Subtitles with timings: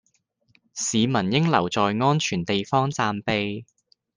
[0.73, 3.67] 市民應留在安全地方暫避